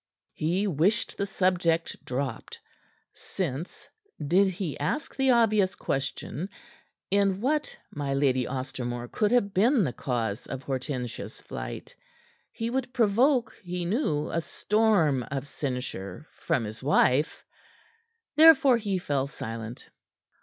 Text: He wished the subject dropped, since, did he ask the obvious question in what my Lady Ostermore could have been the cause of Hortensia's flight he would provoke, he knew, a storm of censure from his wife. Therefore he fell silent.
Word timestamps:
He 0.33 0.65
wished 0.65 1.15
the 1.15 1.27
subject 1.27 2.03
dropped, 2.03 2.59
since, 3.13 3.87
did 4.19 4.47
he 4.47 4.75
ask 4.79 5.15
the 5.15 5.29
obvious 5.29 5.75
question 5.75 6.49
in 7.11 7.39
what 7.39 7.77
my 7.91 8.15
Lady 8.15 8.47
Ostermore 8.47 9.07
could 9.11 9.29
have 9.31 9.53
been 9.53 9.83
the 9.83 9.93
cause 9.93 10.47
of 10.47 10.63
Hortensia's 10.63 11.39
flight 11.39 11.95
he 12.51 12.71
would 12.71 12.91
provoke, 12.93 13.53
he 13.63 13.85
knew, 13.85 14.31
a 14.31 14.41
storm 14.41 15.21
of 15.29 15.45
censure 15.47 16.25
from 16.33 16.63
his 16.63 16.81
wife. 16.81 17.45
Therefore 18.35 18.77
he 18.77 18.97
fell 18.97 19.27
silent. 19.27 19.87